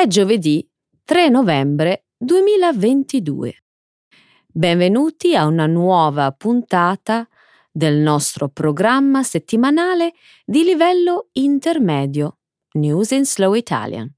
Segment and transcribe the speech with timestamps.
[0.00, 0.66] È giovedì
[1.04, 3.54] 3 novembre 2022.
[4.46, 7.28] Benvenuti a una nuova puntata
[7.70, 10.14] del nostro programma settimanale
[10.46, 12.38] di livello intermedio
[12.76, 14.10] News in Slow Italian.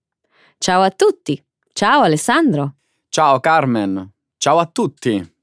[0.56, 1.44] Ciao a tutti!
[1.72, 2.76] Ciao Alessandro!
[3.08, 4.08] Ciao Carmen!
[4.36, 5.34] Ciao a tutti!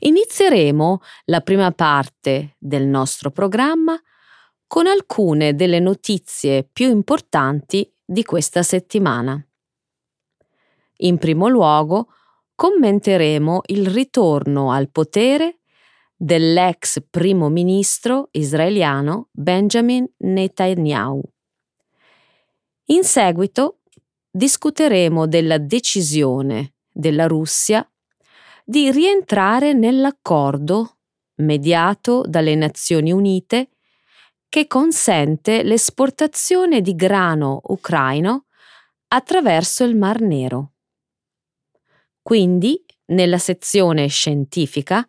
[0.00, 3.96] Inizieremo la prima parte del nostro programma
[4.66, 9.40] con alcune delle notizie più importanti di questa settimana.
[11.02, 12.08] In primo luogo,
[12.56, 15.60] commenteremo il ritorno al potere
[16.16, 21.22] dell'ex primo ministro israeliano Benjamin Netanyahu.
[22.86, 23.78] In seguito
[24.28, 27.88] discuteremo della decisione della Russia
[28.64, 30.98] di rientrare nell'accordo
[31.36, 33.70] mediato dalle Nazioni Unite
[34.50, 38.46] che consente l'esportazione di grano ucraino
[39.06, 40.72] attraverso il Mar Nero.
[42.20, 45.08] Quindi, nella sezione scientifica,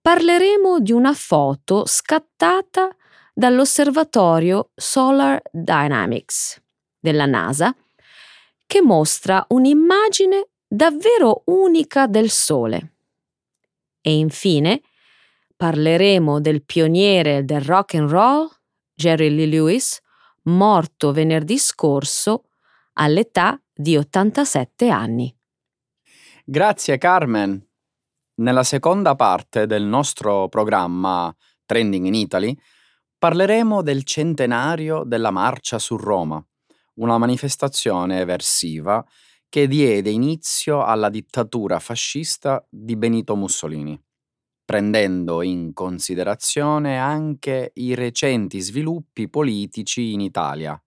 [0.00, 2.88] parleremo di una foto scattata
[3.34, 6.60] dall'osservatorio Solar Dynamics
[6.98, 7.74] della NASA
[8.66, 12.94] che mostra un'immagine davvero unica del Sole.
[14.00, 14.80] E infine
[15.56, 18.48] parleremo del pioniere del rock and roll,
[18.94, 20.00] Jerry Lee Lewis,
[20.44, 22.44] morto venerdì scorso
[22.94, 25.34] all'età di 87 anni.
[26.44, 27.66] Grazie Carmen.
[28.36, 32.56] Nella seconda parte del nostro programma Trending in Italy
[33.16, 36.44] parleremo del centenario della Marcia su Roma,
[36.94, 39.04] una manifestazione eversiva
[39.48, 43.98] che diede inizio alla dittatura fascista di Benito Mussolini,
[44.64, 50.80] prendendo in considerazione anche i recenti sviluppi politici in Italia.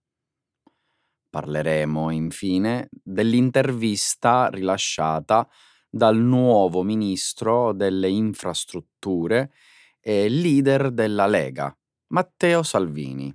[1.30, 5.48] Parleremo infine dell'intervista rilasciata
[5.88, 9.52] dal nuovo ministro delle infrastrutture
[10.00, 11.74] e leader della Lega,
[12.08, 13.34] Matteo Salvini,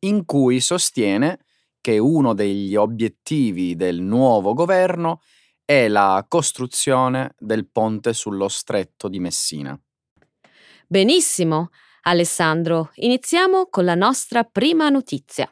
[0.00, 1.40] in cui sostiene
[1.80, 5.20] che uno degli obiettivi del nuovo governo
[5.70, 9.78] è la costruzione del ponte sullo stretto di Messina.
[10.86, 11.68] Benissimo,
[12.04, 15.46] Alessandro, iniziamo con la nostra prima notizia.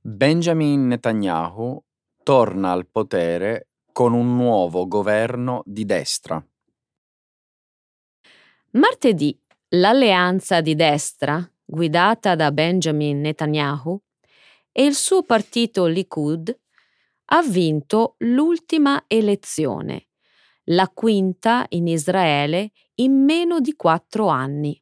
[0.00, 1.78] Benjamin Netanyahu
[2.22, 6.42] torna al potere con un nuovo governo di destra.
[8.70, 9.38] Martedì
[9.68, 14.00] l'alleanza di destra guidata da Benjamin Netanyahu,
[14.72, 16.62] e il suo partito Likud
[17.26, 20.08] ha vinto l'ultima elezione,
[20.64, 24.80] la quinta in Israele in meno di quattro anni.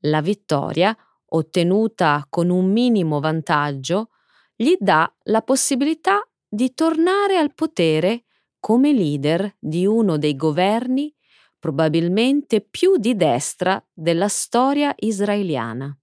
[0.00, 0.96] La vittoria,
[1.26, 4.10] ottenuta con un minimo vantaggio,
[4.54, 8.24] gli dà la possibilità di tornare al potere
[8.58, 11.12] come leader di uno dei governi
[11.58, 15.96] probabilmente più di destra della storia israeliana.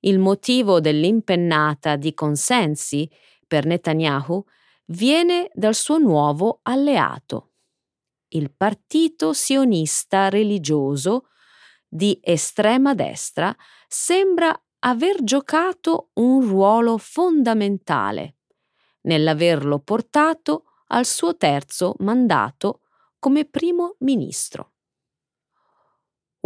[0.00, 3.08] Il motivo dell'impennata di consensi
[3.52, 4.42] per Netanyahu
[4.86, 7.50] viene dal suo nuovo alleato,
[8.28, 11.26] il partito sionista religioso
[11.86, 13.54] di estrema destra
[13.86, 18.36] sembra aver giocato un ruolo fondamentale
[19.02, 22.80] nell'averlo portato al suo terzo mandato
[23.18, 24.72] come primo ministro.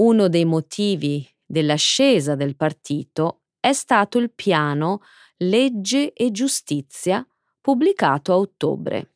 [0.00, 5.02] Uno dei motivi dell'ascesa del partito è stato il piano
[5.38, 7.26] Legge e Giustizia
[7.60, 9.14] pubblicato a ottobre.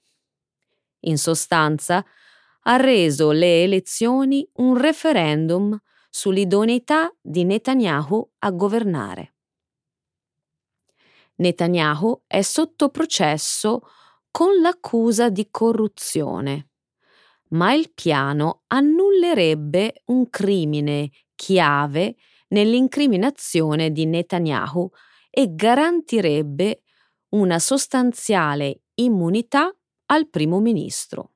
[1.05, 2.05] In sostanza,
[2.65, 5.79] ha reso le elezioni un referendum
[6.11, 9.35] sull'idoneità di Netanyahu a governare.
[11.37, 13.81] Netanyahu è sotto processo
[14.31, 16.67] con l'accusa di corruzione
[17.51, 22.17] ma il piano annullerebbe un crimine chiave
[22.49, 24.89] nell'incriminazione di Netanyahu
[25.31, 26.83] e garantirebbe
[27.31, 29.75] una sostanziale immunità
[30.07, 31.35] al primo ministro.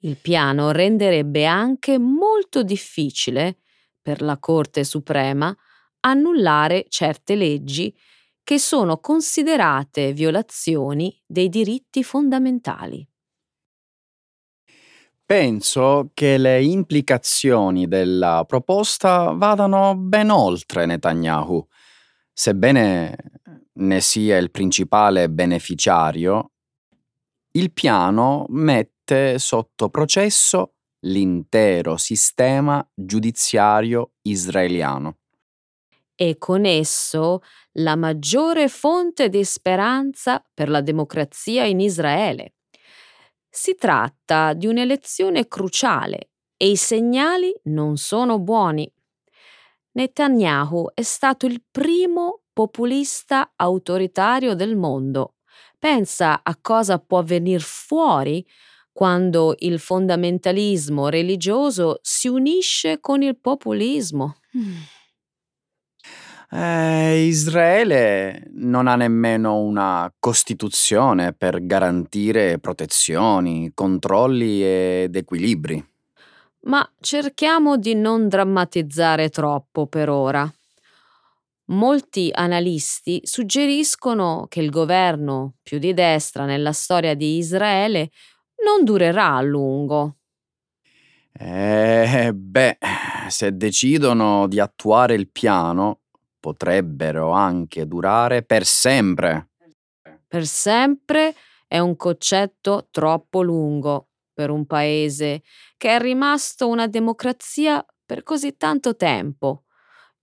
[0.00, 3.58] Il piano renderebbe anche molto difficile
[4.00, 5.54] per la Corte Suprema
[6.00, 7.94] annullare certe leggi
[8.44, 13.04] che sono considerate violazioni dei diritti fondamentali.
[15.24, 21.66] Penso che le implicazioni della proposta vadano ben oltre Netanyahu.
[22.38, 23.16] Sebbene
[23.72, 26.50] ne sia il principale beneficiario,
[27.52, 30.74] il piano mette sotto processo
[31.06, 35.16] l'intero sistema giudiziario israeliano.
[36.14, 37.42] e con esso
[37.72, 42.54] la maggiore fonte di speranza per la democrazia in Israele.
[43.50, 48.90] Si tratta di un'elezione cruciale e i segnali non sono buoni.
[49.96, 55.36] Netanyahu è stato il primo populista autoritario del mondo.
[55.78, 58.46] Pensa a cosa può venire fuori
[58.92, 64.36] quando il fondamentalismo religioso si unisce con il populismo.
[66.50, 75.95] Eh, Israele non ha nemmeno una costituzione per garantire protezioni, controlli ed equilibri.
[76.66, 80.52] Ma cerchiamo di non drammatizzare troppo per ora.
[81.68, 88.10] Molti analisti suggeriscono che il governo più di destra nella storia di Israele
[88.64, 90.16] non durerà a lungo.
[91.32, 92.78] Eh, beh,
[93.28, 96.00] se decidono di attuare il piano,
[96.40, 99.50] potrebbero anche durare per sempre.
[100.26, 101.34] Per sempre
[101.68, 105.42] è un concetto troppo lungo per un paese
[105.78, 109.64] che è rimasto una democrazia per così tanto tempo,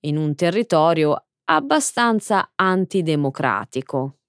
[0.01, 4.19] in un territorio abbastanza antidemocratico.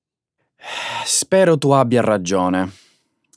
[1.05, 2.73] Spero tu abbia ragione.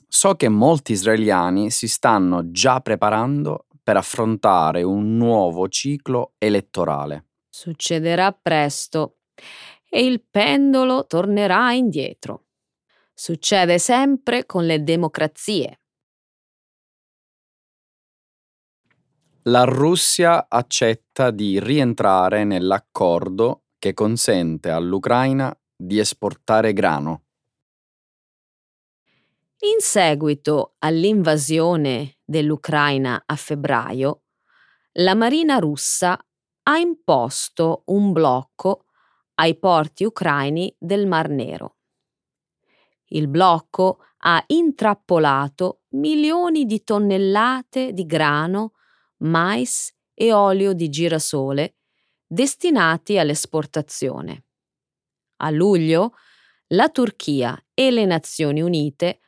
[0.08, 7.26] So che molti israeliani si stanno già preparando per affrontare un nuovo ciclo elettorale.
[7.50, 9.18] Succederà presto
[9.86, 12.44] e il pendolo tornerà indietro.
[13.12, 15.80] Succede sempre con le democrazie.
[19.42, 27.22] La Russia accetta di rientrare nell'accordo che consente all'Ucraina di esportare grano.
[29.60, 34.22] In seguito all'invasione dell'Ucraina a febbraio,
[34.94, 36.18] la Marina russa
[36.64, 38.84] ha imposto un blocco
[39.34, 41.76] ai porti ucraini del Mar Nero.
[43.10, 48.72] Il blocco ha intrappolato milioni di tonnellate di grano
[49.18, 51.76] mais e olio di girasole
[52.26, 54.44] destinati all'esportazione.
[55.36, 56.14] A luglio
[56.68, 59.20] la Turchia e le Nazioni Unite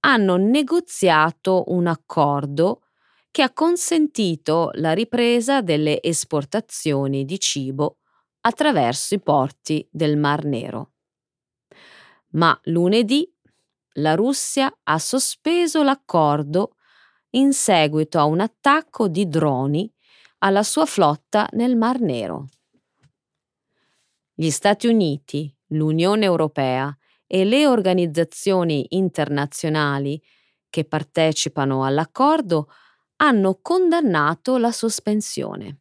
[0.00, 2.82] hanno negoziato un accordo
[3.30, 7.98] che ha consentito la ripresa delle esportazioni di cibo
[8.40, 10.92] attraverso i porti del Mar Nero.
[12.30, 13.30] Ma lunedì
[13.94, 16.75] la Russia ha sospeso l'accordo
[17.30, 19.92] in seguito a un attacco di droni
[20.38, 22.46] alla sua flotta nel Mar Nero.
[24.34, 26.96] Gli Stati Uniti, l'Unione Europea
[27.26, 30.22] e le organizzazioni internazionali
[30.68, 32.70] che partecipano all'accordo
[33.16, 35.80] hanno condannato la sospensione.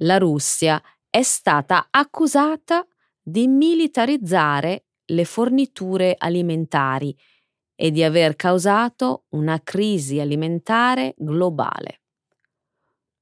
[0.00, 2.86] La Russia è stata accusata
[3.22, 7.16] di militarizzare le forniture alimentari
[7.76, 12.00] e di aver causato una crisi alimentare globale.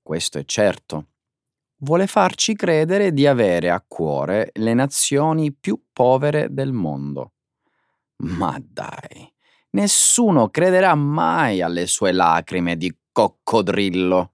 [0.00, 1.08] questo è certo.
[1.82, 7.32] Vuole farci credere di avere a cuore le nazioni più povere del mondo.
[8.22, 9.30] Ma dai,
[9.70, 14.32] nessuno crederà mai alle sue lacrime di coccodrillo.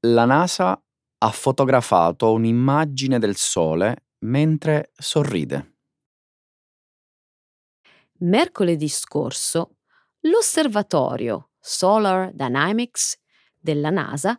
[0.00, 0.80] La NASA
[1.18, 5.76] ha fotografato un'immagine del Sole mentre sorride.
[8.18, 9.76] Mercoledì scorso
[10.20, 13.18] l'osservatorio Solar Dynamics
[13.58, 14.36] della NASA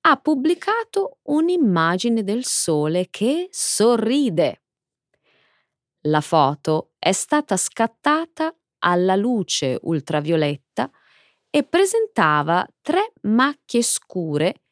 [0.00, 4.62] ha pubblicato un'immagine del Sole che sorride.
[6.02, 10.90] La foto è stata scattata alla luce ultravioletta
[11.50, 14.62] e presentava tre macchie scure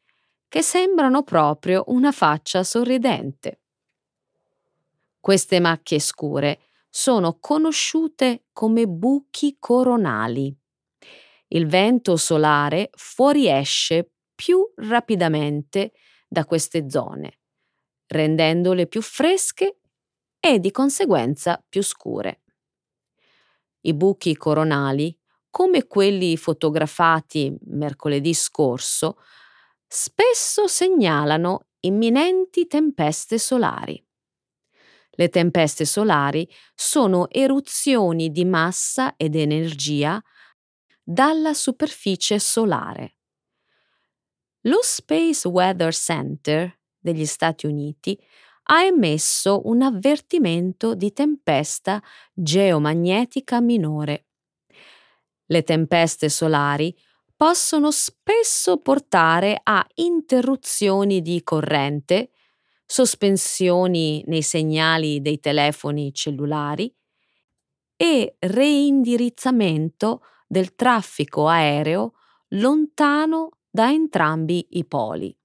[0.47, 3.61] che sembrano proprio una faccia sorridente.
[5.19, 10.55] Queste macchie scure sono conosciute come buchi coronali.
[11.49, 15.91] Il vento solare fuoriesce più rapidamente
[16.27, 17.39] da queste zone,
[18.07, 19.79] rendendole più fresche
[20.39, 22.41] e di conseguenza più scure.
[23.81, 25.17] I buchi coronali,
[25.49, 29.17] come quelli fotografati mercoledì scorso,
[29.87, 34.03] spesso segnalano imminenti tempeste solari.
[35.11, 40.21] Le tempeste solari sono eruzioni di massa ed energia
[41.01, 43.15] dalla superficie solare.
[44.61, 48.19] Lo Space Weather Center degli Stati Uniti
[48.69, 52.03] ha emesso un avvertimento di tempesta
[52.33, 54.25] geomagnetica minore.
[55.45, 56.93] Le tempeste solari
[57.37, 62.31] possono spesso portare a interruzioni di corrente,
[62.85, 66.93] sospensioni nei segnali dei telefoni cellulari
[67.95, 72.13] e reindirizzamento del traffico aereo
[72.49, 75.35] lontano da entrambi i poli.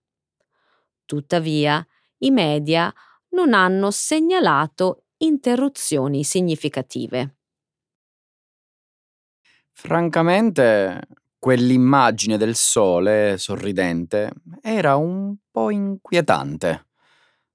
[1.04, 1.86] Tuttavia,
[2.18, 2.92] i media
[3.30, 7.36] non hanno segnalato interruzioni significative.
[9.72, 11.00] Francamente,
[11.42, 14.30] quell'immagine del sole sorridente
[14.60, 16.86] era un po' inquietante,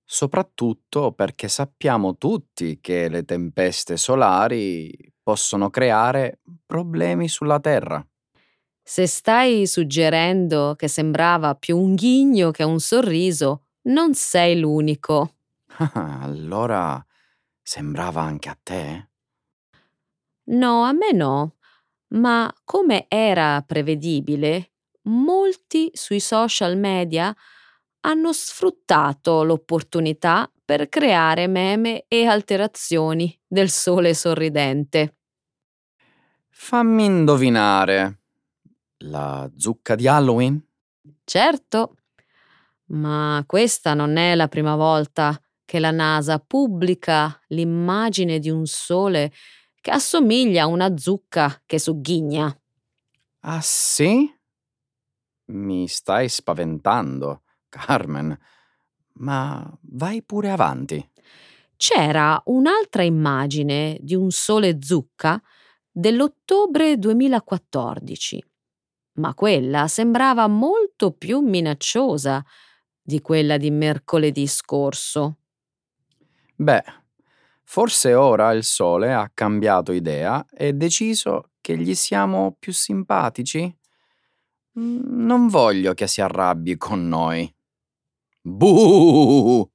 [0.03, 8.05] soprattutto perché sappiamo tutti che le tempeste solari possono creare problemi sulla Terra.
[8.83, 15.35] Se stai suggerendo che sembrava più un ghigno che un sorriso, non sei l'unico.
[15.77, 17.01] allora
[17.61, 19.09] sembrava anche a te?
[20.49, 21.56] No, a me no
[22.09, 24.71] ma come era prevedibile,
[25.03, 27.35] molti sui social media
[28.01, 35.15] hanno sfruttato l'opportunità per creare meme e alterazioni del sole sorridente.
[36.49, 38.19] Fammi indovinare.
[39.01, 40.59] La zucca di Halloween?
[41.23, 41.97] Certo,
[42.85, 49.31] ma questa non è la prima volta che la NASA pubblica l'immagine di un sole
[49.87, 52.53] che assomiglia a una zucca che sugghigna.
[53.45, 54.29] Ah sì?
[55.45, 58.37] Mi stai spaventando, Carmen.
[59.19, 61.09] Ma vai pure avanti.
[61.77, 65.41] C'era un'altra immagine di un sole zucca
[65.89, 68.43] dell'ottobre 2014,
[69.19, 72.43] ma quella sembrava molto più minacciosa
[73.01, 75.37] di quella di mercoledì scorso.
[76.57, 76.83] Beh,
[77.69, 83.63] Forse ora il sole ha cambiato idea e deciso che gli siamo più simpatici?
[84.79, 87.53] Mm, non voglio che si arrabbi con noi.
[88.41, 89.69] Buh!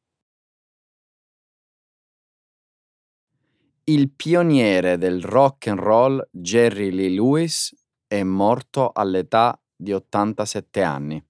[3.84, 11.22] Il pioniere del rock and roll Jerry Lee Lewis è morto all'età di 87 anni.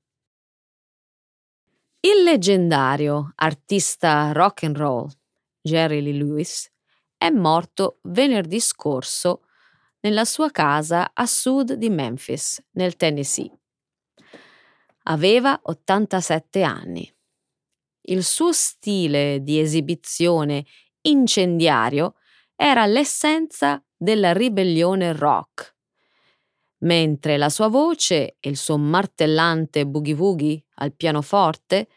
[2.04, 5.10] Il leggendario artista rock and roll
[5.62, 6.70] Jerry Lee Lewis,
[7.16, 9.44] è morto venerdì scorso
[10.00, 13.50] nella sua casa a sud di Memphis, nel Tennessee.
[15.04, 17.14] Aveva 87 anni.
[18.02, 20.64] Il suo stile di esibizione
[21.02, 22.16] incendiario
[22.56, 25.76] era l'essenza della ribellione rock,
[26.78, 31.88] mentre la sua voce e il suo martellante boogie woogie al pianoforte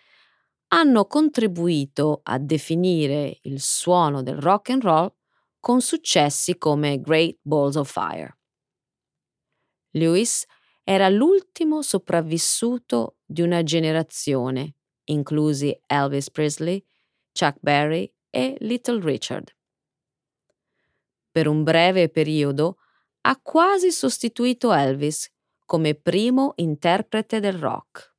[0.69, 5.13] hanno contribuito a definire il suono del rock and roll
[5.59, 8.37] con successi come Great Balls of Fire.
[9.91, 10.45] Lewis
[10.83, 16.83] era l'ultimo sopravvissuto di una generazione inclusi Elvis Presley,
[17.31, 19.55] Chuck Berry e Little Richard.
[21.31, 22.77] Per un breve periodo
[23.21, 25.29] ha quasi sostituito Elvis
[25.65, 28.14] come primo interprete del rock.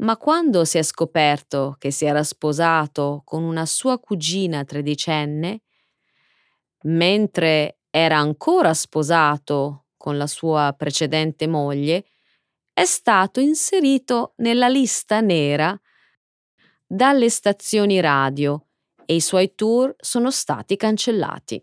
[0.00, 5.62] Ma quando si è scoperto che si era sposato con una sua cugina tredicenne,
[6.84, 12.06] mentre era ancora sposato con la sua precedente moglie,
[12.72, 15.78] è stato inserito nella lista nera
[16.86, 18.68] dalle stazioni radio
[19.04, 21.62] e i suoi tour sono stati cancellati.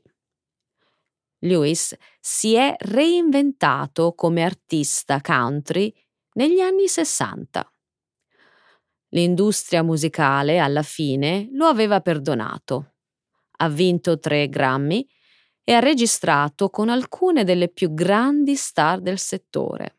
[1.39, 5.91] Lewis si è reinventato come artista country
[6.34, 7.72] negli anni 60.
[9.10, 12.96] L'industria musicale alla fine lo aveva perdonato.
[13.60, 15.08] Ha vinto tre Grammy
[15.64, 19.98] e ha registrato con alcune delle più grandi star del settore.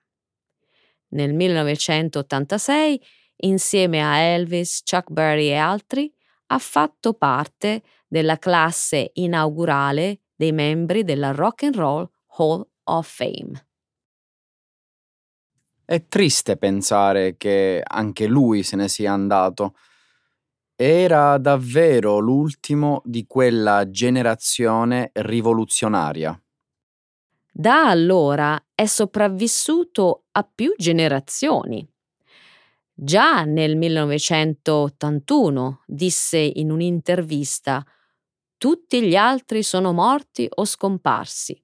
[1.09, 3.01] Nel 1986,
[3.37, 6.13] insieme a Elvis, Chuck Berry e altri,
[6.47, 13.68] ha fatto parte della classe inaugurale dei membri della Rock and Roll Hall of Fame.
[15.91, 19.75] È triste pensare che anche lui se ne sia andato.
[20.77, 26.39] Era davvero l'ultimo di quella generazione rivoluzionaria.
[27.51, 31.91] Da allora è sopravvissuto a più generazioni.
[32.93, 37.83] Già nel 1981 disse in un'intervista
[38.59, 41.59] Tutti gli altri sono morti o scomparsi.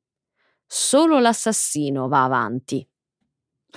[0.65, 2.89] Solo l'assassino va avanti.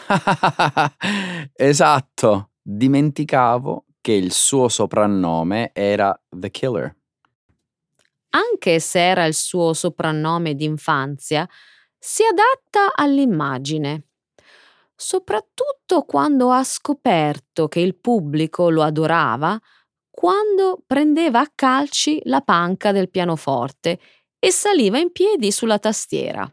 [1.54, 6.96] esatto, dimenticavo che il suo soprannome era The Killer.
[8.30, 11.48] Anche se era il suo soprannome d'infanzia,
[11.98, 14.04] si adatta all'immagine.
[14.96, 19.60] Soprattutto quando ha scoperto che il pubblico lo adorava,
[20.10, 24.00] quando prendeva a calci la panca del pianoforte
[24.40, 26.51] e saliva in piedi sulla tastiera.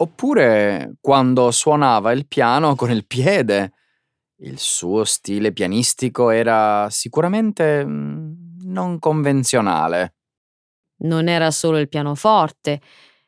[0.00, 3.72] Oppure quando suonava il piano con il piede
[4.40, 10.14] il suo stile pianistico era sicuramente mm, non convenzionale.
[10.98, 12.80] Non era solo il pianoforte,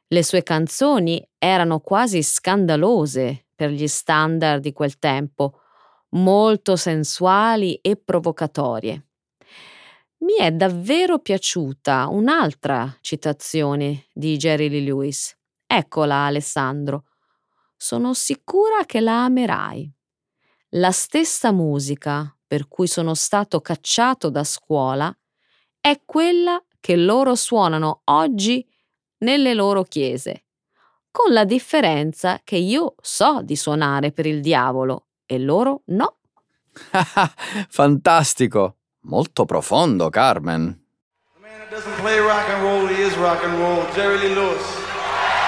[0.07, 5.61] le sue canzoni erano quasi scandalose per gli standard di quel tempo,
[6.11, 9.07] molto sensuali e provocatorie.
[10.19, 15.40] Mi è davvero piaciuta un'altra citazione di Jerry Lee Lewis.
[15.73, 17.05] Eccola, Alessandro.
[17.77, 19.89] Sono sicura che la amerai.
[20.71, 25.17] La stessa musica per cui sono stato cacciato da scuola
[25.81, 28.69] è quella che loro suonano oggi
[29.19, 30.47] nelle loro chiese,
[31.13, 36.17] con la differenza che io so di suonare per il diavolo e loro no.
[37.69, 40.85] Fantastico, molto profondo, Carmen.
[41.35, 43.87] The man that doesn't play rock and roll, he is rock and roll.
[43.95, 44.90] Jerry Lee Lewis.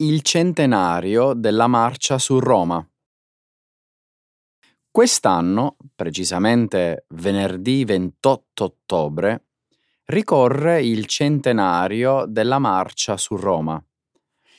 [0.00, 2.86] Il centenario della marcia su Roma.
[4.90, 9.46] Quest'anno, precisamente venerdì 28 ottobre,
[10.06, 13.82] ricorre il centenario della marcia su Roma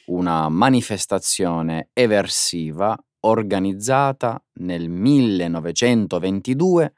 [0.10, 6.93] una manifestazione eversiva organizzata nel 1922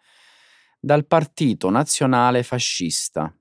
[0.79, 3.35] dal Partito Nazionale Fascista,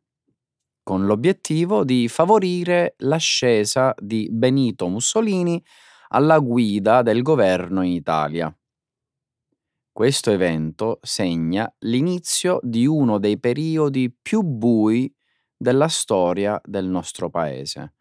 [0.90, 5.62] con l'obiettivo di favorire l'ascesa di Benito Mussolini
[6.08, 8.52] alla guida del governo in Italia.
[9.92, 15.14] Questo evento segna l'inizio di uno dei periodi più bui
[15.56, 17.94] della storia del nostro paese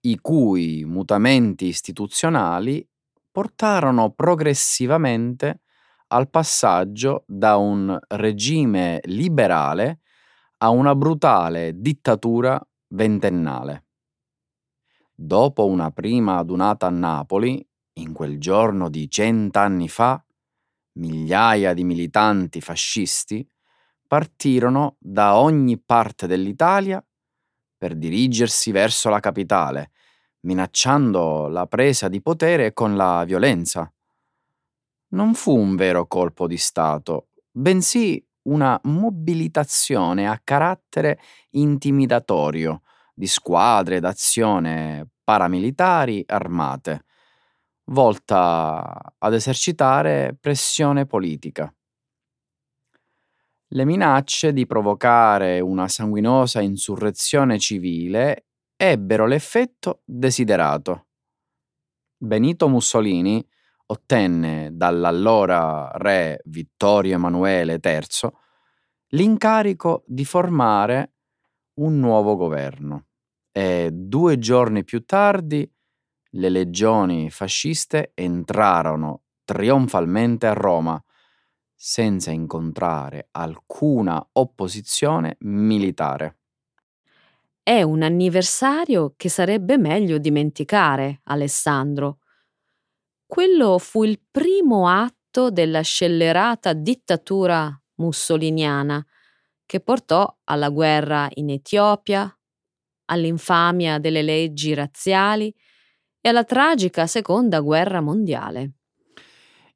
[0.00, 2.88] i cui mutamenti istituzionali
[3.30, 5.60] portarono progressivamente
[6.06, 10.00] al passaggio da un regime liberale
[10.58, 13.86] a una brutale dittatura ventennale.
[15.14, 20.24] Dopo una prima adunata a Napoli, in quel giorno di cent'anni fa,
[20.92, 23.48] migliaia di militanti fascisti
[24.06, 27.04] partirono da ogni parte dell'Italia
[27.76, 29.90] per dirigersi verso la capitale,
[30.40, 33.92] minacciando la presa di potere con la violenza.
[35.10, 41.18] Non fu un vero colpo di Stato, bensì una mobilitazione a carattere
[41.50, 47.04] intimidatorio di squadre d'azione paramilitari armate,
[47.90, 51.72] volta ad esercitare pressione politica.
[53.72, 58.46] Le minacce di provocare una sanguinosa insurrezione civile
[58.76, 61.08] ebbero l'effetto desiderato.
[62.16, 63.46] Benito Mussolini
[63.90, 68.30] ottenne dall'allora re Vittorio Emanuele III
[69.12, 71.12] l'incarico di formare
[71.74, 73.06] un nuovo governo
[73.52, 75.70] e due giorni più tardi
[76.32, 81.02] le legioni fasciste entrarono trionfalmente a Roma
[81.74, 86.38] senza incontrare alcuna opposizione militare.
[87.62, 92.18] È un anniversario che sarebbe meglio dimenticare, Alessandro.
[93.28, 99.04] Quello fu il primo atto della scellerata dittatura mussoliniana
[99.66, 102.34] che portò alla guerra in Etiopia,
[103.04, 105.54] all'infamia delle leggi razziali
[106.22, 108.72] e alla tragica seconda guerra mondiale.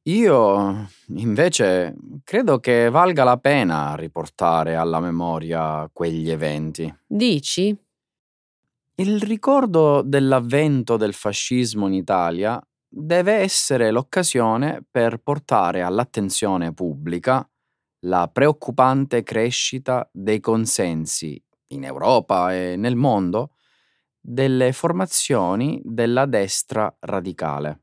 [0.05, 6.93] Io invece credo che valga la pena riportare alla memoria quegli eventi.
[7.07, 7.77] Dici?
[8.95, 12.59] Il ricordo dell'avvento del fascismo in Italia
[12.95, 17.49] deve essere l'occasione per portare all'attenzione pubblica
[18.05, 23.53] la preoccupante crescita dei consensi in Europa e nel mondo
[24.21, 27.81] delle formazioni della destra radicale.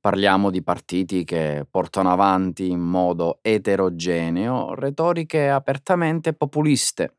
[0.00, 7.18] Parliamo di partiti che portano avanti in modo eterogeneo retoriche apertamente populiste,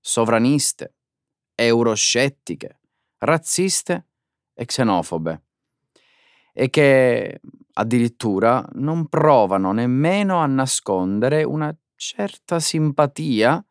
[0.00, 0.94] sovraniste,
[1.54, 2.80] euroscettiche,
[3.18, 4.08] razziste
[4.52, 5.45] e xenofobe
[6.58, 7.40] e che
[7.74, 13.62] addirittura non provano nemmeno a nascondere una certa simpatia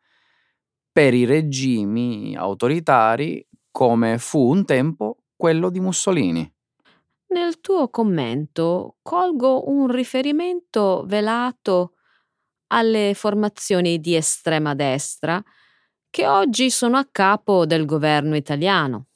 [0.92, 6.48] per i regimi autoritari come fu un tempo quello di Mussolini.
[7.30, 11.94] Nel tuo commento colgo un riferimento velato
[12.68, 15.42] alle formazioni di estrema destra
[16.08, 19.08] che oggi sono a capo del governo italiano,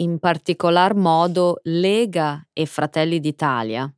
[0.00, 3.92] in particolar modo Lega e Fratelli d'Italia.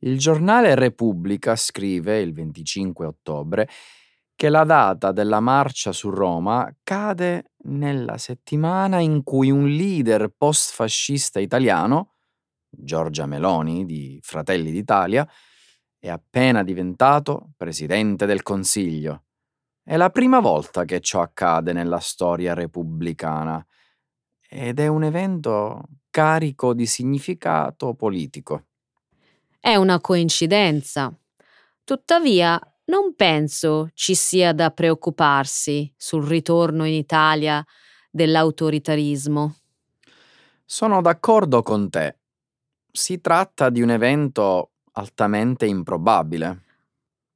[0.00, 3.68] Il giornale Repubblica scrive il 25 ottobre
[4.34, 11.38] che la data della marcia su Roma cade nella settimana in cui un leader post-fascista
[11.38, 12.14] italiano,
[12.68, 15.28] Giorgia Meloni di Fratelli d'Italia,
[15.96, 19.26] è appena diventato presidente del Consiglio.
[19.84, 23.64] È la prima volta che ciò accade nella storia repubblicana
[24.54, 28.66] ed è un evento carico di significato politico.
[29.58, 31.10] È una coincidenza.
[31.82, 37.64] Tuttavia, non penso ci sia da preoccuparsi sul ritorno in Italia
[38.10, 39.56] dell'autoritarismo.
[40.66, 42.18] Sono d'accordo con te.
[42.92, 46.64] Si tratta di un evento altamente improbabile.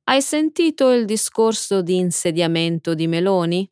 [0.05, 3.69] Hai sentito il discorso di insediamento di Meloni?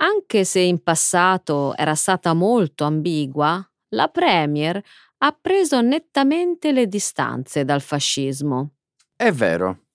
[0.00, 4.80] Anche se in passato era stata molto ambigua, la Premier
[5.18, 8.74] ha preso nettamente le distanze dal fascismo.
[9.16, 9.86] È vero,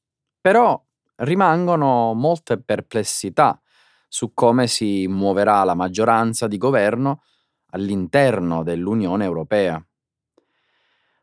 [0.42, 0.82] però
[1.18, 3.58] rimangono molte perplessità
[4.10, 7.24] su come si muoverà la maggioranza di governo
[7.72, 9.82] all'interno dell'Unione Europea.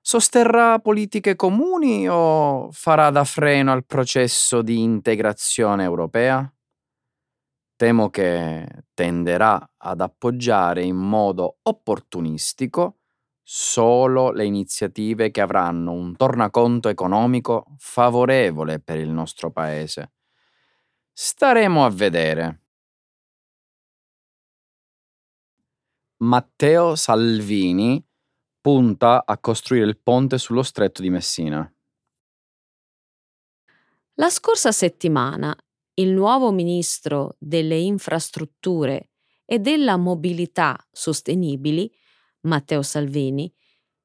[0.03, 6.51] Sosterrà politiche comuni o farà da freno al processo di integrazione europea?
[7.81, 12.99] Temo che tenderà ad appoggiare in modo opportunistico
[13.43, 20.13] solo le iniziative che avranno un tornaconto economico favorevole per il nostro paese.
[21.11, 22.65] Staremo a vedere.
[26.19, 28.07] Matteo Salvini
[28.61, 31.75] punta a costruire il ponte sullo stretto di Messina.
[34.17, 35.57] La scorsa settimana
[35.95, 39.11] il nuovo ministro delle infrastrutture
[39.45, 41.91] e della mobilità sostenibili
[42.43, 43.53] Matteo Salvini,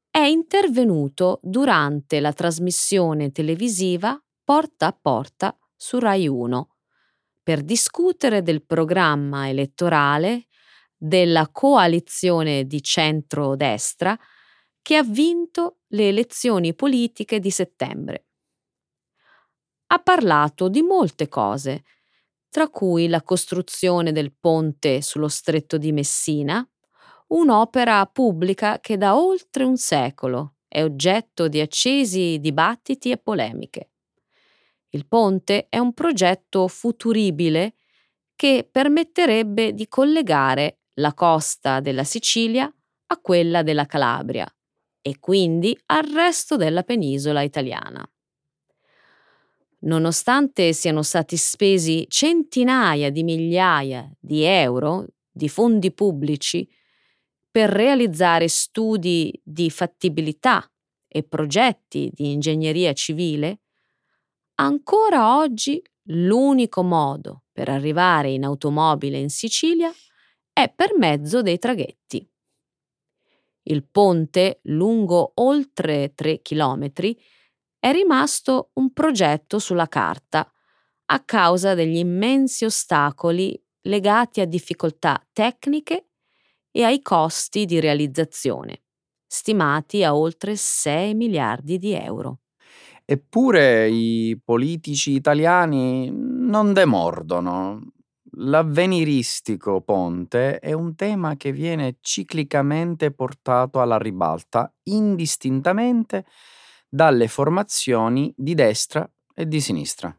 [0.10, 6.76] è intervenuto durante la trasmissione televisiva Porta a Porta su Rai 1
[7.44, 10.48] per discutere del programma elettorale
[10.96, 14.18] della coalizione di centro-destra
[14.82, 18.25] che ha vinto le elezioni politiche di settembre.
[19.88, 21.84] Ha parlato di molte cose,
[22.50, 26.68] tra cui la costruzione del ponte sullo stretto di Messina,
[27.28, 33.90] un'opera pubblica che da oltre un secolo è oggetto di accesi dibattiti e polemiche.
[34.90, 37.76] Il ponte è un progetto futuribile
[38.36, 42.72] che permetterebbe di collegare la costa della Sicilia
[43.08, 44.48] a quella della Calabria
[45.02, 48.08] e quindi al resto della penisola italiana.
[49.86, 56.68] Nonostante siano stati spesi centinaia di migliaia di euro di fondi pubblici
[57.52, 60.68] per realizzare studi di fattibilità
[61.08, 63.62] e progetti di ingegneria civile,
[64.56, 69.94] ancora oggi l'unico modo per arrivare in automobile in Sicilia
[70.52, 72.28] è per mezzo dei traghetti.
[73.68, 77.18] Il ponte, lungo oltre 3 chilometri,
[77.86, 80.52] è rimasto un progetto sulla carta
[81.06, 86.08] a causa degli immensi ostacoli legati a difficoltà tecniche
[86.72, 88.82] e ai costi di realizzazione,
[89.28, 92.40] stimati a oltre 6 miliardi di euro.
[93.06, 97.92] Eppure i politici italiani non demordono.
[98.38, 106.26] L'avveniristico ponte è un tema che viene ciclicamente portato alla ribalta, indistintamente
[106.96, 110.18] dalle formazioni di destra e di sinistra.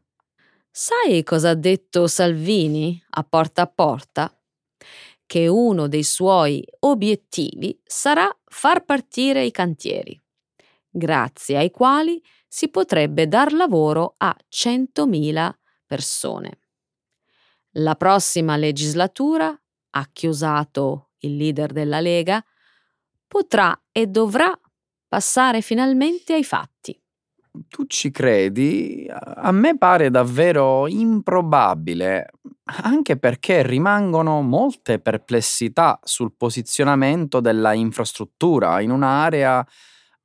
[0.71, 4.31] Sai cosa ha detto Salvini a porta a porta?
[5.25, 10.23] Che uno dei suoi obiettivi sarà far partire i cantieri,
[10.91, 15.51] grazie ai quali si potrebbe dar lavoro a 100.000
[15.87, 16.59] persone.
[17.79, 19.49] La prossima legislatura,
[19.91, 22.45] ha chiosato il leader della Lega,
[23.27, 24.57] potrà e dovrà
[25.09, 26.99] passare finalmente ai fatti.
[27.69, 29.07] Tu ci credi?
[29.11, 32.31] A me pare davvero improbabile,
[32.83, 39.67] anche perché rimangono molte perplessità sul posizionamento della infrastruttura in un'area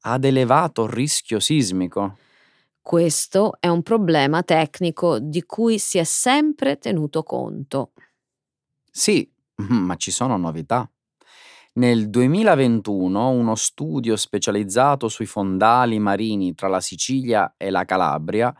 [0.02, 2.17] ad elevato rischio sismico.
[2.82, 7.94] Questo è un problema tecnico di cui si è sempre tenuto conto.
[8.91, 9.32] Sì,
[9.70, 10.90] ma ci sono novità.
[11.73, 18.53] Nel 2021 uno studio specializzato sui fondali marini tra la Sicilia e la Calabria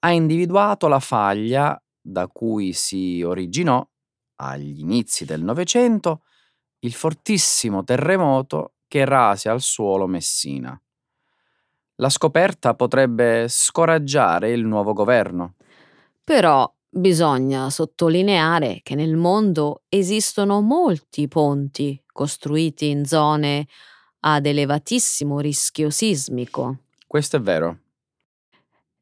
[0.00, 3.88] ha individuato la faglia da cui si originò,
[4.40, 6.22] agli inizi del Novecento,
[6.80, 10.76] il fortissimo terremoto che rase al suolo Messina.
[11.96, 15.54] La scoperta potrebbe scoraggiare il nuovo governo.
[16.24, 23.66] Però bisogna sottolineare che nel mondo esistono molti ponti costruiti in zone
[24.20, 26.80] ad elevatissimo rischio sismico.
[27.06, 27.78] Questo è vero.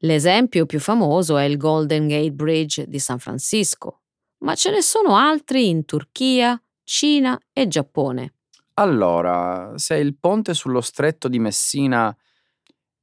[0.03, 4.03] L'esempio più famoso è il Golden Gate Bridge di San Francisco,
[4.39, 8.35] ma ce ne sono altri in Turchia, Cina e Giappone.
[8.75, 12.17] Allora, se il ponte sullo stretto di Messina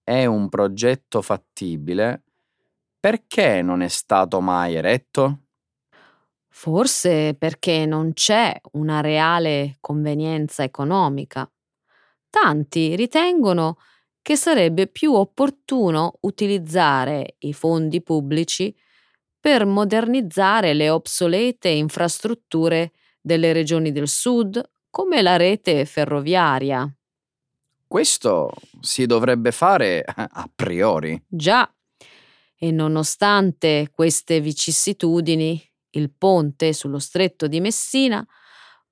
[0.02, 2.24] è un progetto fattibile,
[3.08, 5.44] perché non è stato mai eretto?
[6.50, 11.50] Forse perché non c'è una reale convenienza economica.
[12.30, 13.78] Tanti ritengono
[14.22, 18.76] che sarebbe più opportuno utilizzare i fondi pubblici
[19.40, 22.92] per modernizzare le obsolete infrastrutture
[23.22, 26.94] delle regioni del sud, come la rete ferroviaria.
[27.88, 31.24] Questo si dovrebbe fare a priori.
[31.26, 31.72] Già,
[32.58, 38.26] e nonostante queste vicissitudini, il ponte sullo stretto di Messina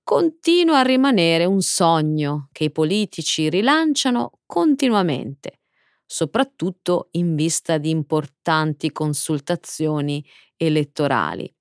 [0.03, 5.61] continua a rimanere un sogno che i politici rilanciano continuamente,
[6.05, 10.23] soprattutto in vista di importanti consultazioni
[10.57, 11.51] elettorali,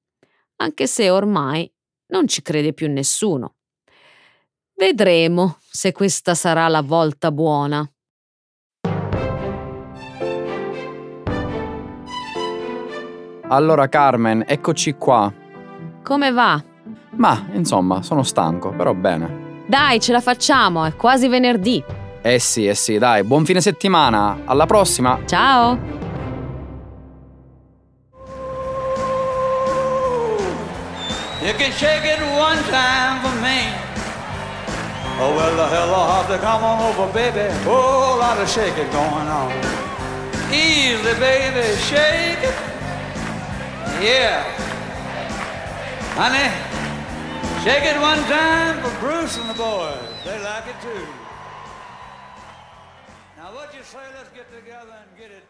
[0.57, 1.71] anche se ormai
[2.09, 3.57] non ci crede più nessuno.
[4.77, 7.89] Vedremo se questa sarà la volta buona.
[13.55, 15.33] Allora Carmen, eccoci qua.
[16.03, 16.61] Come va?
[17.11, 19.63] Ma, insomma, sono stanco, però bene.
[19.69, 21.83] Dai, ce la facciamo, è quasi venerdì.
[22.21, 24.39] Eh sì, eh sì, dai, buon fine settimana.
[24.45, 25.21] Alla prossima.
[25.25, 25.79] Ciao.
[31.41, 33.71] You can shake it one time for me.
[35.21, 37.55] Oh, well, the hell I'll have to come on over, baby.
[37.65, 39.53] Whole lot of shaking going on.
[40.51, 42.74] Easy, baby, shake it.
[44.05, 44.45] Yeah.
[46.13, 46.53] Honey,
[47.65, 49.97] shake it one time for Bruce and the boys.
[50.27, 51.07] They like it too.
[53.39, 55.45] Now, what you say, let's get together and get it.